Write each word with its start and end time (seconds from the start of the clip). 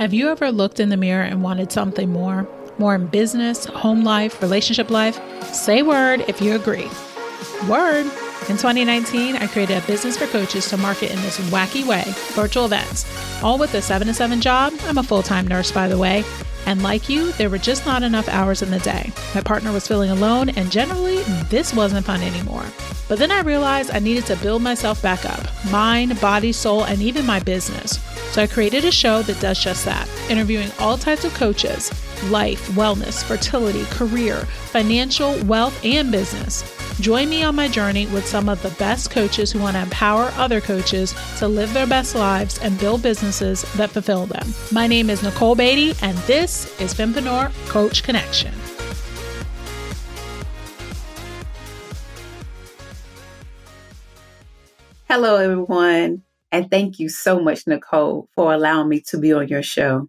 Have 0.00 0.14
you 0.14 0.30
ever 0.30 0.50
looked 0.50 0.80
in 0.80 0.88
the 0.88 0.96
mirror 0.96 1.24
and 1.24 1.42
wanted 1.42 1.70
something 1.70 2.08
more? 2.08 2.48
More 2.78 2.94
in 2.94 3.08
business, 3.08 3.66
home 3.66 4.02
life, 4.02 4.40
relationship 4.40 4.88
life? 4.88 5.20
Say 5.52 5.82
word 5.82 6.24
if 6.26 6.40
you 6.40 6.54
agree. 6.54 6.88
Word. 7.68 8.10
In 8.50 8.56
2019, 8.56 9.36
I 9.36 9.46
created 9.46 9.78
a 9.80 9.86
business 9.86 10.16
for 10.16 10.26
coaches 10.26 10.68
to 10.70 10.76
market 10.76 11.12
in 11.12 11.22
this 11.22 11.38
wacky 11.50 11.86
way 11.86 12.02
virtual 12.34 12.64
events. 12.64 13.06
All 13.44 13.58
with 13.58 13.72
a 13.74 13.80
7 13.80 14.08
to 14.08 14.12
7 14.12 14.40
job. 14.40 14.74
I'm 14.86 14.98
a 14.98 15.04
full 15.04 15.22
time 15.22 15.46
nurse, 15.46 15.70
by 15.70 15.86
the 15.86 15.96
way. 15.96 16.24
And 16.66 16.82
like 16.82 17.08
you, 17.08 17.30
there 17.32 17.48
were 17.48 17.58
just 17.58 17.86
not 17.86 18.02
enough 18.02 18.28
hours 18.28 18.60
in 18.60 18.72
the 18.72 18.80
day. 18.80 19.12
My 19.36 19.40
partner 19.40 19.70
was 19.70 19.86
feeling 19.86 20.10
alone, 20.10 20.48
and 20.48 20.68
generally, 20.68 21.22
this 21.48 21.72
wasn't 21.72 22.04
fun 22.04 22.22
anymore. 22.22 22.64
But 23.08 23.20
then 23.20 23.30
I 23.30 23.42
realized 23.42 23.92
I 23.92 24.00
needed 24.00 24.26
to 24.26 24.36
build 24.36 24.62
myself 24.62 25.00
back 25.00 25.24
up 25.24 25.46
mind, 25.70 26.20
body, 26.20 26.50
soul, 26.50 26.82
and 26.86 27.00
even 27.00 27.24
my 27.24 27.38
business. 27.38 28.00
So 28.32 28.42
I 28.42 28.48
created 28.48 28.84
a 28.84 28.90
show 28.90 29.22
that 29.22 29.40
does 29.40 29.62
just 29.62 29.84
that, 29.84 30.08
interviewing 30.28 30.72
all 30.80 30.98
types 30.98 31.24
of 31.24 31.32
coaches 31.34 31.92
life, 32.32 32.68
wellness, 32.70 33.22
fertility, 33.22 33.84
career, 33.90 34.38
financial, 34.72 35.38
wealth, 35.44 35.78
and 35.84 36.10
business. 36.10 36.79
Join 36.98 37.28
me 37.30 37.42
on 37.42 37.54
my 37.54 37.68
journey 37.68 38.06
with 38.08 38.26
some 38.26 38.48
of 38.48 38.62
the 38.62 38.70
best 38.70 39.10
coaches 39.10 39.52
who 39.52 39.58
want 39.60 39.76
to 39.76 39.82
empower 39.82 40.32
other 40.36 40.60
coaches 40.60 41.14
to 41.38 41.48
live 41.48 41.72
their 41.72 41.86
best 41.86 42.14
lives 42.14 42.58
and 42.58 42.78
build 42.78 43.02
businesses 43.02 43.62
that 43.74 43.90
fulfill 43.90 44.26
them. 44.26 44.52
My 44.72 44.86
name 44.86 45.08
is 45.08 45.22
Nicole 45.22 45.54
Beatty, 45.54 45.94
and 46.02 46.16
this 46.18 46.78
is 46.80 46.92
Fempreneur 46.92 47.52
Coach 47.68 48.02
Connection. 48.02 48.52
Hello, 55.08 55.36
everyone. 55.36 56.22
And 56.52 56.70
thank 56.70 56.98
you 56.98 57.08
so 57.08 57.40
much, 57.40 57.66
Nicole, 57.66 58.28
for 58.34 58.52
allowing 58.52 58.88
me 58.88 59.00
to 59.08 59.18
be 59.18 59.32
on 59.32 59.48
your 59.48 59.62
show. 59.62 60.08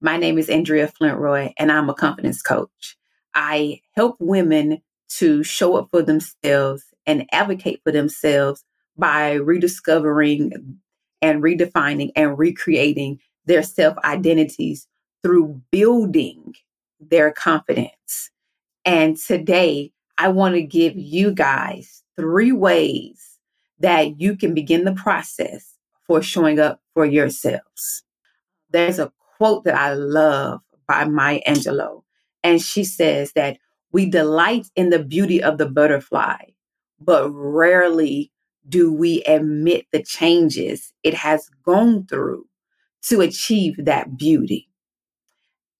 My 0.00 0.16
name 0.18 0.38
is 0.38 0.48
Andrea 0.50 0.88
Flintroy, 0.88 1.52
and 1.56 1.72
I'm 1.72 1.88
a 1.88 1.94
confidence 1.94 2.42
coach. 2.42 2.96
I 3.34 3.80
help 3.96 4.16
women 4.20 4.82
to 5.18 5.42
show 5.42 5.76
up 5.76 5.88
for 5.90 6.02
themselves 6.02 6.84
and 7.06 7.26
advocate 7.32 7.80
for 7.84 7.92
themselves 7.92 8.64
by 8.96 9.34
rediscovering 9.34 10.78
and 11.22 11.42
redefining 11.42 12.10
and 12.16 12.38
recreating 12.38 13.18
their 13.46 13.62
self 13.62 13.96
identities 14.04 14.86
through 15.22 15.60
building 15.70 16.54
their 17.00 17.30
confidence. 17.30 18.30
And 18.84 19.16
today, 19.16 19.92
I 20.18 20.28
want 20.28 20.54
to 20.54 20.62
give 20.62 20.96
you 20.96 21.32
guys 21.32 22.02
three 22.16 22.52
ways 22.52 23.38
that 23.80 24.20
you 24.20 24.36
can 24.36 24.54
begin 24.54 24.84
the 24.84 24.94
process 24.94 25.74
for 26.06 26.22
showing 26.22 26.60
up 26.60 26.80
for 26.94 27.04
yourselves. 27.04 28.04
There's 28.70 28.98
a 28.98 29.12
quote 29.36 29.64
that 29.64 29.74
I 29.74 29.94
love 29.94 30.60
by 30.86 31.04
Maya 31.04 31.40
Angelou, 31.46 32.02
and 32.42 32.60
she 32.60 32.84
says 32.84 33.32
that 33.32 33.58
we 33.94 34.06
delight 34.06 34.66
in 34.74 34.90
the 34.90 34.98
beauty 34.98 35.40
of 35.40 35.56
the 35.56 35.66
butterfly, 35.66 36.34
but 36.98 37.30
rarely 37.30 38.32
do 38.68 38.92
we 38.92 39.22
admit 39.22 39.86
the 39.92 40.02
changes 40.02 40.92
it 41.04 41.14
has 41.14 41.48
gone 41.64 42.04
through 42.04 42.44
to 43.02 43.20
achieve 43.20 43.76
that 43.84 44.16
beauty. 44.16 44.68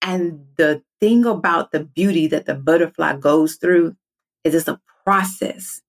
And 0.01 0.47
the 0.57 0.81
thing 1.01 1.25
about 1.25 1.73
the 1.73 1.83
beauty 1.83 2.29
that 2.29 2.47
the 2.47 2.55
butterfly 2.55 3.17
goes 3.17 3.57
through 3.57 3.97
is 4.45 4.55
it's 4.55 4.69
a 4.69 4.81
process 5.03 5.83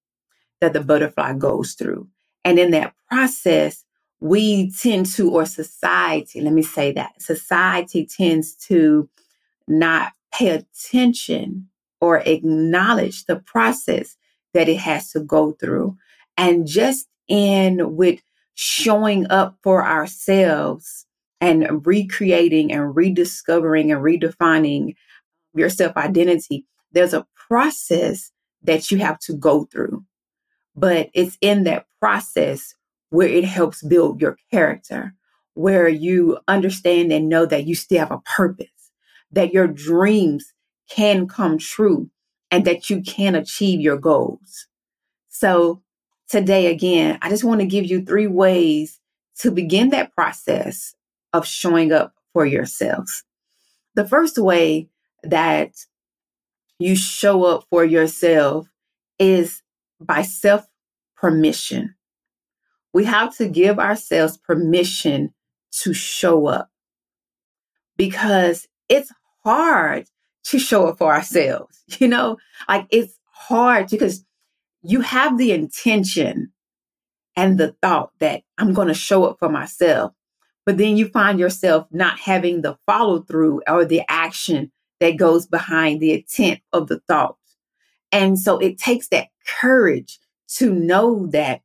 that 0.62 0.74
the 0.74 0.82
butterfly 0.82 1.34
goes 1.34 1.74
through. 1.74 2.08
And 2.44 2.58
in 2.58 2.72
that 2.72 2.96
process, 3.08 3.86
we 4.20 4.72
tend 4.72 5.06
to, 5.14 5.30
or 5.30 5.46
society, 5.46 6.42
let 6.42 6.54
me 6.54 6.64
say 6.64 6.92
that, 6.94 7.22
society 7.22 8.04
tends 8.08 8.56
to 8.68 9.08
not 9.68 10.14
pay 10.34 10.50
attention 10.50 11.70
or 12.06 12.20
acknowledge 12.26 13.26
the 13.26 13.38
process 13.38 14.18
that 14.54 14.70
it 14.70 14.78
has 14.78 15.12
to 15.12 15.20
go 15.20 15.54
through. 15.54 15.98
And 16.38 16.68
just 16.68 17.08
in 17.28 17.96
with 17.96 18.22
showing 18.54 19.28
up 19.32 19.58
for 19.64 19.86
ourselves 19.86 21.06
and 21.42 21.86
recreating 21.86 22.72
and 22.72 22.96
rediscovering 22.96 23.92
and 23.92 24.02
redefining 24.02 24.96
your 25.54 25.70
self 25.70 25.98
identity, 25.98 26.66
there's 26.92 27.14
a 27.14 27.28
process 27.36 28.32
that 28.64 28.92
you 28.92 29.00
have 29.00 29.20
to 29.20 29.34
go 29.34 29.66
through 29.66 30.04
but 30.76 31.10
it's 31.14 31.38
in 31.42 31.64
that 31.64 31.86
process 32.00 32.76
where 33.10 33.28
it 33.28 33.46
helps 33.46 33.84
build 33.84 34.22
your 34.22 34.38
character, 34.52 35.14
where 35.54 35.88
you 35.88 36.38
understand 36.48 37.12
and 37.12 37.30
know 37.30 37.46
that 37.46 37.66
you 37.66 37.76
still 37.76 38.00
have 38.00 38.12
a 38.12 38.20
purpose, 38.20 38.68
that 39.32 39.54
your 39.54 39.68
dreams 39.68 40.54
can 40.90 41.28
come 41.28 41.58
true, 41.58 42.10
and 42.52 42.66
that 42.66 42.90
you 42.90 43.02
can 43.02 43.36
achieve 43.36 43.80
your 43.80 43.98
goals. 43.98 44.68
So, 45.30 45.82
today, 46.30 46.68
again, 46.68 47.18
I 47.22 47.30
just 47.30 47.44
want 47.44 47.62
to 47.62 47.68
give 47.68 47.86
you 47.86 48.04
three 48.04 48.28
ways 48.28 49.00
to 49.40 49.52
begin 49.52 49.90
that 49.90 50.14
process 50.14 50.96
of 51.34 51.46
showing 51.46 51.92
up 51.92 52.14
for 52.34 52.46
yourselves. 52.46 53.24
The 53.96 54.08
first 54.08 54.38
way 54.38 54.90
that 55.24 55.72
you 56.80 56.96
show 56.96 57.46
up 57.46 57.66
for 57.70 57.84
yourself 57.84 58.68
is 59.20 59.62
by 60.00 60.22
self 60.22 60.66
permission. 61.16 61.96
We 62.94 63.06
have 63.06 63.36
to 63.38 63.48
give 63.48 63.80
ourselves 63.80 64.38
permission 64.38 65.34
to 65.82 65.94
show 65.94 66.48
up 66.48 66.70
because 67.98 68.68
it's 68.88 69.12
hard 69.44 70.08
to 70.46 70.60
show 70.60 70.88
up 70.88 70.98
for 70.98 71.14
ourselves. 71.14 71.84
You 72.00 72.08
know, 72.08 72.38
like 72.68 72.88
it's 72.90 73.20
hard 73.32 73.90
because 73.90 74.26
you 74.82 75.02
have 75.02 75.38
the 75.38 75.52
intention 75.52 76.52
and 77.36 77.60
the 77.60 77.76
thought 77.82 78.12
that 78.20 78.42
I'm 78.58 78.74
going 78.74 78.88
to 78.88 78.96
show 78.96 79.26
up 79.26 79.38
for 79.38 79.50
myself. 79.50 80.14
But 80.66 80.78
then 80.78 80.98
you 80.98 81.08
find 81.10 81.40
yourself 81.40 81.88
not 81.92 82.20
having 82.20 82.62
the 82.62 82.78
follow 82.88 83.22
through 83.22 83.62
or 83.68 83.86
the 83.86 84.02
action 84.10 84.72
that 85.00 85.18
goes 85.18 85.46
behind 85.46 86.00
the 86.00 86.14
intent 86.14 86.62
of 86.74 86.88
the 86.88 87.02
thought. 87.08 87.38
And 88.12 88.40
so 88.40 88.58
it 88.58 88.80
takes 88.80 89.10
that 89.10 89.28
courage 89.62 90.20
to 90.56 90.74
know 90.74 91.28
that 91.28 91.62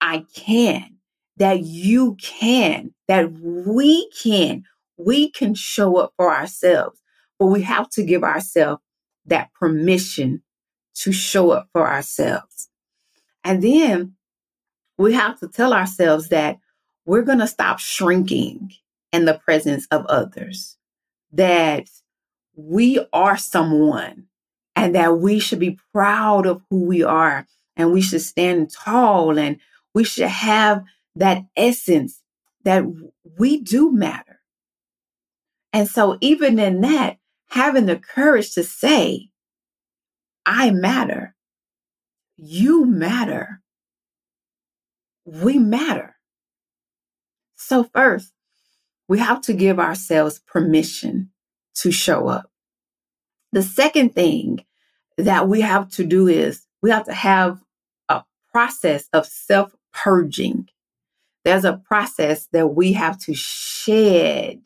I 0.00 0.26
can, 0.34 0.98
that 1.38 1.64
you 1.64 2.16
can, 2.20 2.94
that 3.08 3.32
we 3.32 4.08
can, 4.10 4.64
we 4.96 5.30
can 5.30 5.54
show 5.54 5.96
up 5.96 6.12
for 6.16 6.32
ourselves. 6.32 7.00
But 7.38 7.46
we 7.46 7.62
have 7.62 7.90
to 7.90 8.02
give 8.02 8.22
ourselves 8.22 8.82
that 9.26 9.52
permission 9.52 10.42
to 10.94 11.12
show 11.12 11.50
up 11.50 11.68
for 11.72 11.86
ourselves. 11.86 12.68
And 13.44 13.62
then 13.62 14.14
we 14.98 15.12
have 15.12 15.38
to 15.40 15.48
tell 15.48 15.72
ourselves 15.72 16.28
that 16.28 16.58
we're 17.04 17.22
going 17.22 17.38
to 17.38 17.46
stop 17.46 17.78
shrinking 17.78 18.72
in 19.12 19.24
the 19.24 19.38
presence 19.44 19.86
of 19.90 20.06
others, 20.06 20.76
that 21.32 21.88
we 22.54 23.04
are 23.12 23.36
someone 23.36 24.26
and 24.74 24.94
that 24.94 25.18
we 25.18 25.38
should 25.38 25.58
be 25.58 25.78
proud 25.92 26.46
of 26.46 26.62
who 26.70 26.84
we 26.84 27.02
are 27.02 27.46
and 27.76 27.92
we 27.92 28.00
should 28.00 28.22
stand 28.22 28.70
tall 28.70 29.38
and 29.38 29.58
we 29.94 30.04
should 30.04 30.28
have 30.28 30.84
that 31.14 31.44
essence 31.56 32.22
that 32.64 32.84
we 33.38 33.60
do 33.60 33.92
matter. 33.92 34.40
And 35.72 35.88
so, 35.88 36.18
even 36.20 36.58
in 36.58 36.80
that, 36.82 37.18
having 37.48 37.86
the 37.86 37.96
courage 37.96 38.52
to 38.54 38.64
say, 38.64 39.28
I 40.44 40.70
matter, 40.70 41.34
you 42.36 42.84
matter, 42.84 43.62
we 45.24 45.58
matter. 45.58 46.16
So, 47.56 47.84
first, 47.84 48.32
we 49.08 49.18
have 49.18 49.40
to 49.42 49.52
give 49.52 49.78
ourselves 49.78 50.40
permission 50.46 51.30
to 51.76 51.90
show 51.90 52.28
up. 52.28 52.50
The 53.52 53.62
second 53.62 54.14
thing 54.14 54.64
that 55.16 55.48
we 55.48 55.60
have 55.62 55.88
to 55.92 56.04
do 56.04 56.28
is 56.28 56.66
we 56.82 56.90
have 56.90 57.04
to 57.06 57.14
have 57.14 57.60
a 58.08 58.22
process 58.52 59.08
of 59.12 59.26
self 59.26 59.74
purging. 59.92 60.68
There's 61.44 61.64
a 61.64 61.80
process 61.84 62.48
that 62.52 62.68
we 62.68 62.92
have 62.92 63.18
to 63.20 63.34
shed 63.34 64.60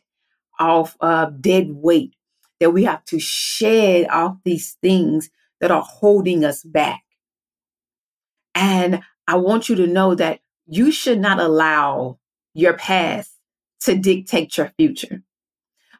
off 0.59 0.97
of 1.01 1.41
dead 1.41 1.69
weight, 1.71 2.15
that 2.61 2.71
we 2.71 2.85
have 2.85 3.05
to 3.07 3.19
shed 3.19 4.09
off 4.09 4.37
these 4.45 4.77
things 4.83 5.31
that 5.61 5.71
are 5.71 5.83
holding 5.83 6.45
us 6.45 6.63
back. 6.63 7.03
And 8.55 9.03
I 9.27 9.37
want 9.37 9.69
you 9.69 9.77
to 9.77 9.87
know 9.87 10.15
that 10.15 10.41
you 10.67 10.93
should 10.93 11.19
not 11.19 11.41
allow 11.41 12.19
your 12.55 12.75
past 12.75 13.33
to 13.81 13.97
dictate 13.97 14.57
your 14.57 14.73
future. 14.77 15.23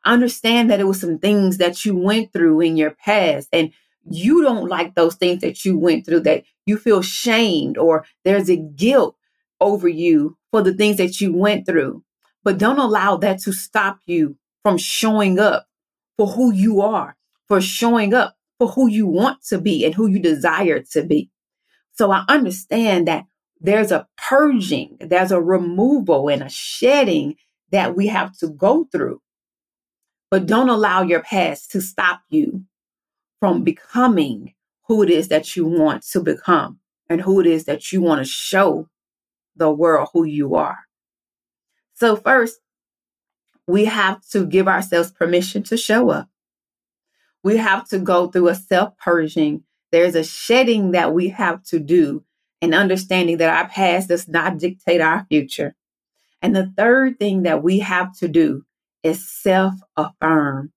Understand 0.05 0.71
that 0.71 0.81
it 0.81 0.85
was 0.85 1.01
some 1.01 1.19
things 1.19 1.59
that 1.59 1.85
you 1.85 1.97
went 1.97 2.33
through 2.33 2.61
in 2.61 2.77
your 2.77 2.93
past 2.93 3.49
and 3.53 3.73
you 4.09 4.43
don't 4.43 4.69
like 4.69 4.95
those 4.95 5.15
things 5.15 5.43
that 5.43 5.65
you 5.65 5.79
went 5.79 6.07
through, 6.07 6.21
that 6.21 6.45
you 6.67 6.77
feel 6.77 7.03
shamed 7.03 7.77
or 7.77 8.07
there's 8.25 8.49
a 8.49 8.57
guilt 8.57 9.17
over 9.61 9.89
you 9.89 10.37
for 10.51 10.63
the 10.63 10.73
things 10.73 10.97
that 10.97 11.21
you 11.21 11.33
went 11.33 11.67
through. 11.67 12.03
But 12.43 12.59
don't 12.59 12.79
allow 12.79 13.17
that 13.19 13.41
to 13.41 13.53
stop 13.53 13.99
you 14.07 14.37
from 14.63 14.79
showing 14.79 15.39
up 15.39 15.67
for 16.17 16.27
who 16.27 16.53
you 16.53 16.81
are, 16.81 17.17
for 17.49 17.61
showing 17.61 18.15
up 18.15 18.37
for 18.59 18.69
who 18.69 18.89
you 18.89 19.07
want 19.07 19.43
to 19.47 19.59
be 19.59 19.85
and 19.85 19.95
who 19.95 20.07
you 20.07 20.19
desire 20.19 20.83
to 20.93 21.03
be. 21.03 21.31
So 21.93 22.11
I 22.11 22.25
understand 22.29 23.09
that 23.09 23.25
there's 23.61 23.91
a 23.91 24.07
purging, 24.17 24.97
there's 25.01 25.33
a 25.33 25.41
removal 25.41 26.29
and 26.29 26.43
a 26.43 26.49
shedding 26.49 27.37
that 27.73 27.97
we 27.97 28.07
have 28.09 28.37
to 28.39 28.49
go 28.49 28.87
through. 28.93 29.21
But 30.31 30.47
don't 30.47 30.69
allow 30.69 31.03
your 31.03 31.23
past 31.23 31.71
to 31.73 31.81
stop 31.81 32.21
you 32.29 32.65
from 33.41 33.65
becoming 33.65 34.55
who 34.87 35.03
it 35.03 35.11
is 35.11 35.29
that 35.29 35.57
you 35.57 35.67
want 35.67 36.03
to 36.09 36.21
become 36.21 36.79
and 37.09 37.21
who 37.21 37.41
it 37.41 37.47
is 37.47 37.65
that 37.65 37.93
you 37.93 38.01
want 38.01 38.19
to 38.19 38.31
show 38.31 38.89
the 39.57 39.71
world 39.71 40.09
who 40.13 40.25
you 40.25 40.55
are. 40.55 40.79
So, 41.95 42.17
first, 42.17 42.61
we 43.71 43.87
have 43.87 44.27
to 44.29 44.47
give 44.47 44.69
ourselves 44.69 45.11
permission 45.11 45.63
to 45.65 45.77
show 45.77 46.11
up. 46.11 46.29
We 47.43 47.57
have 47.57 47.89
to 47.89 47.99
go 47.99 48.27
through 48.29 48.49
a 48.49 48.55
self 48.55 48.97
purging. 48.99 49.65
There's 49.93 50.15
a 50.15 50.25
shedding 50.25 50.93
that 50.93 51.15
we 51.15 51.29
have 51.31 51.63
to 51.65 51.79
do 51.79 52.25
and 52.63 52.75
understanding 52.75 53.39
that 53.39 53.55
our 53.55 53.69
past 53.69 54.09
does 54.09 54.29
not 54.29 54.59
dictate 54.59 55.01
our 55.01 55.27
future. 55.29 55.75
And 56.43 56.55
the 56.55 56.73
third 56.77 57.19
thing 57.19 57.43
that 57.43 57.63
we 57.63 57.81
have 57.81 58.17
to 58.19 58.29
do 58.29 58.65
is 59.03 59.27
self 59.27 59.75
affirm. 59.97 60.73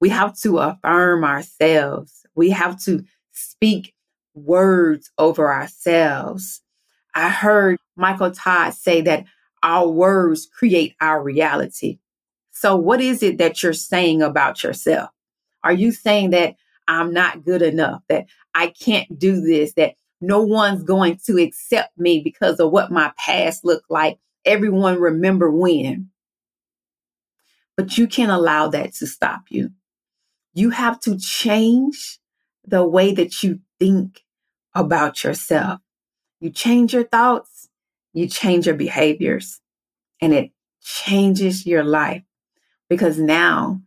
We 0.00 0.10
have 0.10 0.36
to 0.40 0.58
affirm 0.58 1.24
ourselves. 1.24 2.26
We 2.34 2.50
have 2.50 2.82
to 2.84 3.04
speak 3.32 3.94
words 4.34 5.10
over 5.16 5.52
ourselves. 5.52 6.60
I 7.14 7.30
heard 7.30 7.78
Michael 7.96 8.30
Todd 8.30 8.74
say 8.74 9.00
that 9.02 9.24
our 9.62 9.88
words 9.88 10.46
create 10.46 10.94
our 11.00 11.22
reality. 11.22 11.98
So, 12.58 12.74
what 12.74 13.02
is 13.02 13.22
it 13.22 13.36
that 13.36 13.62
you're 13.62 13.74
saying 13.74 14.22
about 14.22 14.64
yourself? 14.64 15.10
Are 15.62 15.74
you 15.74 15.92
saying 15.92 16.30
that 16.30 16.54
I'm 16.88 17.12
not 17.12 17.44
good 17.44 17.60
enough, 17.60 18.00
that 18.08 18.28
I 18.54 18.68
can't 18.68 19.18
do 19.18 19.42
this, 19.42 19.74
that 19.74 19.96
no 20.22 20.40
one's 20.40 20.82
going 20.82 21.20
to 21.26 21.36
accept 21.36 21.98
me 21.98 22.22
because 22.24 22.58
of 22.58 22.70
what 22.70 22.90
my 22.90 23.12
past 23.18 23.62
looked 23.62 23.90
like? 23.90 24.18
Everyone 24.46 24.98
remember 24.98 25.50
when. 25.50 26.08
But 27.76 27.98
you 27.98 28.06
can't 28.06 28.32
allow 28.32 28.68
that 28.68 28.94
to 28.94 29.06
stop 29.06 29.42
you. 29.50 29.72
You 30.54 30.70
have 30.70 30.98
to 31.00 31.18
change 31.18 32.18
the 32.64 32.86
way 32.86 33.12
that 33.12 33.42
you 33.42 33.60
think 33.78 34.24
about 34.74 35.24
yourself. 35.24 35.80
You 36.40 36.48
change 36.48 36.94
your 36.94 37.04
thoughts, 37.04 37.68
you 38.14 38.26
change 38.26 38.64
your 38.64 38.76
behaviors, 38.76 39.60
and 40.22 40.32
it 40.32 40.52
changes 40.80 41.66
your 41.66 41.84
life 41.84 42.22
because 42.88 43.18
now 43.18 43.80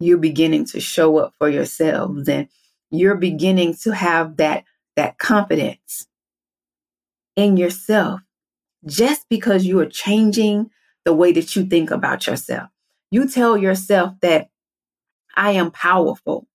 you're 0.00 0.18
beginning 0.18 0.64
to 0.66 0.80
show 0.80 1.18
up 1.18 1.34
for 1.38 1.48
yourselves 1.48 2.28
and 2.28 2.48
you're 2.90 3.16
beginning 3.16 3.74
to 3.74 3.92
have 3.92 4.36
that 4.36 4.64
that 4.96 5.18
confidence 5.18 6.06
in 7.34 7.56
yourself 7.56 8.20
just 8.86 9.28
because 9.28 9.64
you 9.64 9.78
are 9.80 9.86
changing 9.86 10.70
the 11.04 11.12
way 11.12 11.32
that 11.32 11.54
you 11.54 11.66
think 11.66 11.90
about 11.90 12.26
yourself. 12.26 12.68
You 13.10 13.28
tell 13.28 13.56
yourself 13.56 14.14
that 14.22 14.48
I 15.36 15.52
am 15.52 15.70
powerful, 15.70 16.46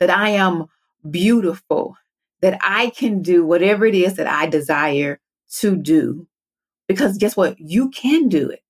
that 0.00 0.10
I 0.10 0.30
am 0.30 0.66
beautiful, 1.08 1.96
that 2.40 2.58
I 2.62 2.90
can 2.90 3.22
do 3.22 3.44
whatever 3.44 3.86
it 3.86 3.94
is 3.94 4.14
that 4.14 4.26
I 4.26 4.46
desire 4.46 5.20
to 5.60 5.76
do. 5.76 6.26
Because 6.86 7.18
guess 7.18 7.36
what? 7.36 7.58
You 7.58 7.90
can 7.90 8.28
do 8.28 8.50
it. 8.50 8.60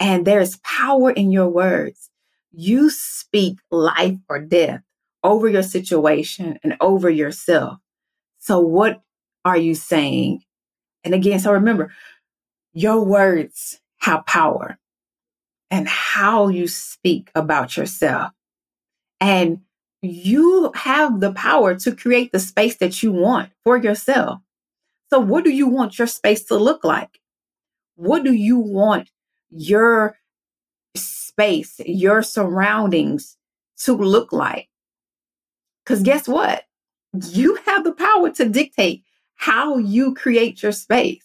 And 0.00 0.26
there's 0.26 0.56
power 0.58 1.10
in 1.10 1.30
your 1.30 1.48
words. 1.48 2.10
You 2.50 2.90
speak 2.90 3.58
life 3.70 4.16
or 4.28 4.40
death 4.40 4.80
over 5.22 5.48
your 5.48 5.62
situation 5.62 6.58
and 6.64 6.76
over 6.80 7.10
yourself. 7.10 7.78
So, 8.38 8.58
what 8.60 9.02
are 9.44 9.58
you 9.58 9.74
saying? 9.74 10.42
And 11.04 11.14
again, 11.14 11.38
so 11.38 11.52
remember, 11.52 11.92
your 12.72 13.04
words 13.04 13.78
have 13.98 14.26
power 14.26 14.78
and 15.70 15.86
how 15.86 16.48
you 16.48 16.66
speak 16.66 17.30
about 17.34 17.76
yourself. 17.76 18.32
And 19.20 19.60
you 20.02 20.72
have 20.74 21.20
the 21.20 21.32
power 21.32 21.74
to 21.74 21.94
create 21.94 22.32
the 22.32 22.40
space 22.40 22.76
that 22.78 23.02
you 23.02 23.12
want 23.12 23.50
for 23.64 23.76
yourself. 23.76 24.40
So, 25.10 25.20
what 25.20 25.44
do 25.44 25.50
you 25.50 25.66
want 25.66 25.98
your 25.98 26.08
space 26.08 26.44
to 26.44 26.56
look 26.56 26.84
like? 26.84 27.20
What 27.96 28.24
do 28.24 28.32
you 28.32 28.58
want 28.58 29.10
your 29.50 30.16
space, 30.94 31.80
your 31.84 32.22
surroundings 32.22 33.36
to 33.78 33.94
look 33.94 34.32
like? 34.32 34.68
Because 35.84 36.02
guess 36.02 36.28
what? 36.28 36.64
You 37.28 37.56
have 37.66 37.84
the 37.84 37.92
power 37.92 38.30
to 38.30 38.48
dictate 38.48 39.02
how 39.34 39.78
you 39.78 40.14
create 40.14 40.62
your 40.62 40.72
space. 40.72 41.24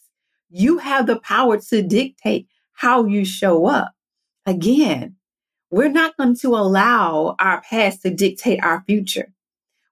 You 0.49 0.77
have 0.77 1.05
the 1.05 1.19
power 1.19 1.57
to 1.57 1.81
dictate 1.81 2.47
how 2.73 3.05
you 3.05 3.25
show 3.25 3.65
up. 3.65 3.93
Again, 4.45 5.15
we're 5.69 5.89
not 5.89 6.15
going 6.17 6.35
to 6.37 6.55
allow 6.55 7.35
our 7.39 7.61
past 7.61 8.03
to 8.03 8.09
dictate 8.09 8.63
our 8.63 8.83
future. 8.87 9.33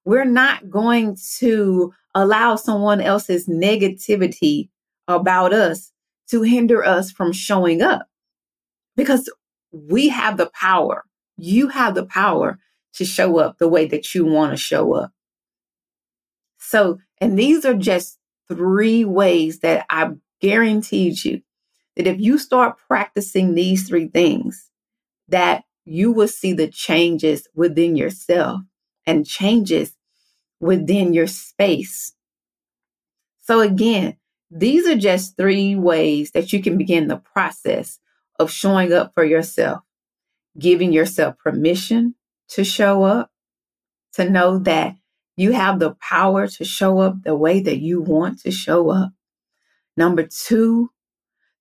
We're 0.06 0.26
not 0.26 0.70
going 0.70 1.18
to 1.40 1.94
allow 2.16 2.56
someone 2.56 3.02
else's 3.02 3.48
negativity 3.48 4.70
about 5.08 5.54
us 5.54 5.92
to 6.30 6.44
hinder 6.44 6.84
us 6.86 7.12
from 7.12 7.34
showing 7.34 7.82
up 7.82 8.08
because 8.96 9.30
we 9.72 10.10
have 10.10 10.38
the 10.38 10.52
power. 10.54 11.04
You 11.38 11.70
have 11.70 11.96
the 11.96 12.06
power 12.06 12.60
to 12.96 13.06
show 13.06 13.40
up 13.40 13.58
the 13.58 13.68
way 13.68 13.86
that 13.88 14.14
you 14.14 14.26
want 14.26 14.52
to 14.52 14.58
show 14.58 14.94
up. 14.94 15.12
So, 16.60 17.00
and 17.20 17.38
these 17.38 17.66
are 17.66 17.74
just 17.74 18.18
three 18.48 19.04
ways 19.04 19.60
that 19.60 19.86
I 19.90 20.12
guaranteed 20.42 21.24
you 21.24 21.42
that 21.96 22.08
if 22.08 22.20
you 22.20 22.38
start 22.38 22.78
practicing 22.88 23.54
these 23.54 23.88
three 23.88 24.08
things, 24.08 24.70
that 25.28 25.64
you 25.86 26.12
will 26.12 26.28
see 26.28 26.54
the 26.54 26.68
changes 26.68 27.48
within 27.54 27.96
yourself 27.96 28.62
and 29.06 29.26
changes 29.26 29.96
within 30.60 31.14
your 31.14 31.28
space. 31.28 32.14
So, 33.42 33.60
again, 33.60 34.18
these 34.50 34.88
are 34.88 34.96
just 34.96 35.36
three 35.36 35.76
ways 35.76 36.32
that 36.32 36.54
you 36.54 36.62
can 36.62 36.78
begin 36.78 37.08
the 37.08 37.18
process 37.18 38.00
of 38.40 38.52
showing 38.52 38.94
up 38.94 39.14
for 39.14 39.24
yourself, 39.24 39.82
giving 40.58 40.92
yourself 40.92 41.38
permission 41.38 42.16
to 42.50 42.64
show 42.64 43.04
up, 43.04 43.32
to 44.14 44.30
know 44.30 44.60
that 44.60 44.96
you 45.36 45.52
have 45.52 45.80
the 45.80 45.96
power 45.96 46.48
to 46.48 46.64
show 46.64 47.00
up 47.00 47.24
the 47.24 47.36
way 47.36 47.60
that 47.62 47.80
you 47.80 48.02
want 48.02 48.40
to 48.42 48.52
show 48.52 48.90
up. 48.90 49.12
Number 49.98 50.24
two, 50.24 50.92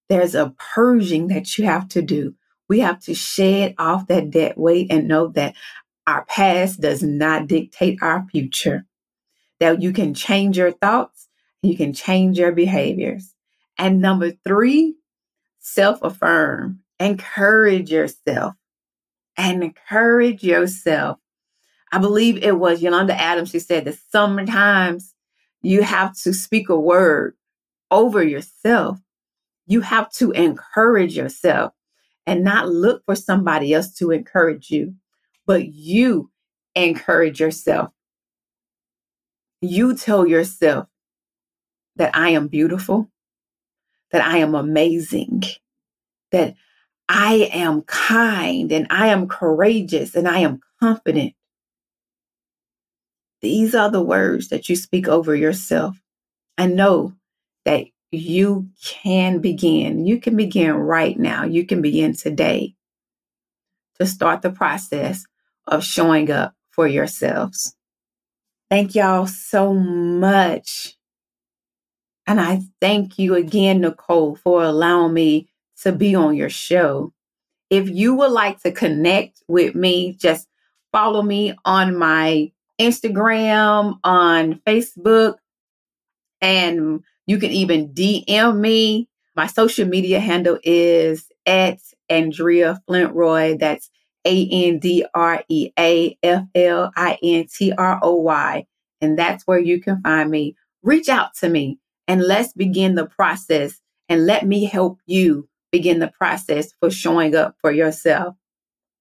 there's 0.09 0.35
a 0.35 0.55
purging 0.75 1.29
that 1.29 1.57
you 1.57 1.65
have 1.65 1.89
to 1.89 2.03
do. 2.03 2.35
We 2.69 2.81
have 2.81 3.01
to 3.01 3.15
shed 3.15 3.75
off 3.79 4.09
that 4.09 4.31
debt 4.31 4.59
weight 4.59 4.89
and 4.91 5.09
know 5.09 5.29
that 5.29 5.55
our 6.07 6.25
past 6.27 6.81
does 6.81 7.03
not 7.03 7.47
dictate 7.47 7.99
our 8.03 8.27
future. 8.31 8.87
That 9.61 9.81
you 9.81 9.93
can 9.93 10.15
change 10.15 10.59
your 10.59 10.73
thoughts, 10.73 11.29
you 11.63 11.77
can 11.77 11.93
change 11.93 12.39
your 12.39 12.53
behaviors. 12.53 13.35
And 13.79 14.01
number 14.01 14.33
three, 14.47 14.97
self 15.63 16.03
affirm, 16.03 16.81
encourage 17.01 17.91
yourself, 17.91 18.55
and 19.39 19.65
encourage 19.65 20.45
yourself. 20.45 21.19
I 21.91 21.99
believe 21.99 22.43
it 22.43 22.59
was 22.59 22.83
Yolanda 22.83 23.19
Adams 23.19 23.53
who 23.53 23.61
said 23.61 23.87
that 23.87 23.99
sometimes 24.11 25.15
you 25.63 25.83
have 25.83 26.15
to 26.23 26.35
speak 26.35 26.69
a 26.69 26.79
word 26.79 27.35
over 27.91 28.23
yourself. 28.23 28.99
You 29.67 29.81
have 29.83 30.11
to 30.13 30.33
encourage 30.33 31.17
yourself 31.17 31.73
and 32.27 32.43
not 32.45 32.69
look 32.69 33.05
for 33.05 33.15
somebody 33.15 33.73
else 33.73 33.95
to 33.95 34.11
encourage 34.11 34.71
you, 34.71 34.95
but 35.47 35.69
you 35.69 36.31
encourage 36.75 37.41
yourself. 37.41 37.91
You 39.61 39.95
tell 39.95 40.27
yourself 40.27 40.89
that 41.97 42.17
I 42.17 42.31
am 42.31 42.49
beautiful, 42.49 43.12
that 44.13 44.23
I 44.23 44.39
am 44.39 44.55
amazing, 44.55 45.43
that 46.31 46.55
I 47.09 47.51
am 47.53 47.83
kind 47.83 48.71
and 48.71 48.87
I 48.91 49.09
am 49.09 49.29
courageous 49.29 50.15
and 50.15 50.29
I 50.29 50.39
am 50.39 50.61
confident. 50.81 51.35
These 53.41 53.75
are 53.75 53.91
the 53.91 54.03
words 54.03 54.49
that 54.49 54.69
you 54.69 54.77
speak 54.77 55.09
over 55.09 55.35
yourself. 55.35 56.01
I 56.57 56.67
know 56.67 57.15
that 57.65 57.87
you 58.13 58.69
can 58.85 59.41
begin. 59.41 60.07
You 60.07 60.21
can 60.21 60.37
begin 60.37 60.75
right 60.75 61.19
now. 61.19 61.45
You 61.45 61.67
can 61.67 61.83
begin 61.83 62.15
today 62.15 62.75
to 63.99 64.07
start 64.07 64.43
the 64.43 64.51
process 64.51 65.25
of 65.67 65.85
showing 65.85 66.31
up 66.31 66.55
for 66.71 66.87
yourselves. 66.87 67.75
Thank 68.71 68.95
y'all 68.95 69.27
so 69.27 69.75
much. 69.75 70.97
And 72.27 72.41
I 72.41 72.63
thank 72.81 73.19
you 73.19 73.35
again, 73.35 73.81
Nicole, 73.81 74.37
for 74.37 74.63
allowing 74.63 75.15
me 75.15 75.49
to 75.83 75.93
be 75.93 76.15
on 76.15 76.37
your 76.37 76.51
show. 76.51 77.13
If 77.71 77.89
you 77.89 78.15
would 78.15 78.31
like 78.31 78.63
to 78.63 78.73
connect 78.73 79.43
with 79.49 79.75
me, 79.75 80.15
just 80.15 80.49
follow 80.93 81.23
me 81.23 81.55
on 81.65 81.97
my 81.97 82.53
Instagram, 82.81 83.99
on 84.05 84.61
Facebook, 84.67 85.37
and 86.41 87.03
you 87.27 87.39
can 87.39 87.51
even 87.51 87.91
DM 87.95 88.59
me. 88.59 89.09
My 89.35 89.47
social 89.47 89.87
media 89.87 90.21
handle 90.21 90.59
is 90.63 91.27
at 91.47 91.79
Andrea 92.09 92.81
Flintroy. 92.89 93.59
That's 93.59 93.91
A 94.25 94.49
N 94.51 94.79
D 94.79 95.07
R 95.15 95.43
E 95.49 95.71
A 95.79 96.19
F 96.23 96.45
L 96.55 96.93
I 96.97 97.19
N 97.23 97.47
T 97.53 97.73
R 97.73 97.99
O 98.03 98.17
Y. 98.17 98.67
And 99.01 99.19
that's 99.19 99.47
where 99.47 99.59
you 99.59 99.81
can 99.81 100.01
find 100.03 100.31
me. 100.31 100.57
Reach 100.83 101.09
out 101.09 101.35
to 101.37 101.49
me 101.49 101.79
and 102.09 102.23
let's 102.23 102.53
begin 102.53 102.95
the 102.95 103.07
process 103.07 103.81
and 104.09 104.27
let 104.27 104.47
me 104.47 104.65
help 104.65 104.99
you 105.07 105.49
begin 105.71 105.99
the 105.99 106.09
process 106.09 106.73
for 106.81 106.91
showing 106.91 107.35
up 107.35 107.57
for 107.61 107.73
yourself 107.73 108.37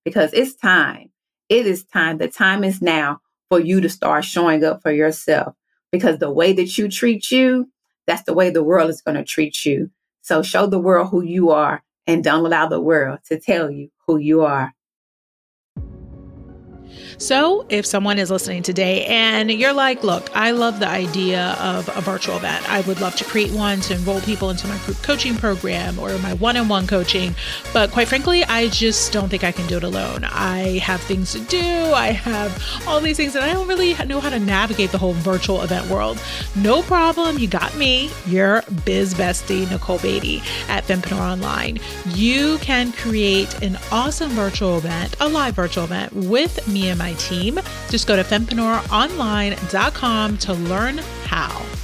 because 0.06 0.34
it's 0.34 0.56
time. 0.56 1.12
It 1.50 1.66
is 1.66 1.84
time. 1.84 2.18
The 2.18 2.30
time 2.30 2.64
is 2.64 2.82
now 2.82 3.20
for 3.50 3.60
you 3.60 3.82
to 3.82 3.90
start 3.90 4.24
showing 4.24 4.64
up 4.64 4.82
for 4.82 4.92
yourself 4.92 5.56
because 5.92 6.20
the 6.20 6.32
way 6.32 6.54
that 6.54 6.78
you 6.78 6.88
treat 6.88 7.32
you, 7.32 7.70
that's 8.08 8.24
the 8.24 8.34
way 8.34 8.50
the 8.50 8.64
world 8.64 8.90
is 8.90 9.02
going 9.02 9.18
to 9.18 9.24
treat 9.24 9.66
you. 9.66 9.92
So 10.22 10.42
show 10.42 10.68
the 10.68 10.80
world 10.80 11.10
who 11.10 11.24
you 11.24 11.50
are 11.50 11.84
and 12.08 12.24
don't 12.24 12.46
allow 12.46 12.68
the 12.68 12.80
world 12.80 13.20
to 13.26 13.40
tell 13.40 13.70
you 13.70 13.90
who 14.08 14.18
you 14.18 14.42
are. 14.42 14.74
So, 17.18 17.66
if 17.70 17.86
someone 17.86 18.18
is 18.18 18.32
listening 18.32 18.64
today 18.64 19.06
and 19.06 19.52
you're 19.52 19.74
like, 19.74 20.04
look, 20.04 20.30
I 20.36 20.52
love 20.52 20.80
the 20.80 20.88
idea 20.88 21.56
of 21.60 21.88
a 21.96 22.02
virtual 22.02 22.38
event, 22.38 22.68
I 22.70 22.82
would 22.82 23.00
love 23.00 23.16
to 23.18 23.24
create 23.24 23.52
one 23.52 23.80
to 23.82 23.94
enroll 23.94 24.22
people 24.22 24.50
into 24.50 24.68
my 24.68 24.78
group 24.80 24.98
coaching 25.04 25.36
program 25.36 26.00
or 26.00 26.18
my 26.20 26.34
one 26.34 26.58
on 26.58 26.68
one 26.68 26.88
coaching. 26.88 27.36
But 27.74 27.92
quite 27.92 28.08
frankly, 28.08 28.44
I 28.46 28.70
just 28.70 29.12
don't 29.14 29.30
think 29.30 29.44
I 29.44 29.52
can 29.52 29.68
do 29.68 29.78
it 29.78 29.84
alone. 29.84 30.24
I 30.24 30.80
have 30.80 31.02
things 31.02 31.34
to 31.34 31.40
do, 31.42 31.62
I 31.62 32.08
have 32.08 32.64
all 32.88 33.00
these 33.00 33.18
things, 33.18 33.36
and 33.36 33.44
I 33.44 33.54
don't 33.54 33.68
really 33.68 33.94
know 34.06 34.20
how 34.20 34.30
to 34.30 34.40
navigate 34.40 34.92
the 34.92 34.98
whole 34.98 35.14
virtual 35.14 35.62
event 35.62 35.88
world. 35.90 36.22
No 36.56 36.82
problem. 36.82 37.38
You 37.38 37.48
got 37.48 37.76
me, 37.76 38.10
your 38.26 38.64
biz 38.86 39.14
bestie, 39.14 39.70
Nicole 39.70 40.00
Beatty 40.00 40.42
at 40.68 40.86
Fempreneur 40.86 41.20
Online. 41.20 41.80
You 42.08 42.58
can 42.60 42.92
create 42.94 43.62
an 43.62 43.78
awesome 43.92 44.32
virtual 44.32 44.78
event, 44.78 45.16
a 45.20 45.28
live 45.30 45.56
virtual 45.56 45.84
event 45.84 46.14
with 46.14 46.68
me 46.82 46.90
and 46.90 47.00
my 47.00 47.14
team. 47.14 47.60
Just 47.90 48.08
go 48.08 48.16
to 48.16 48.24
fempreneuronline.com 48.24 50.38
to 50.38 50.54
learn 50.54 50.98
how. 51.26 51.81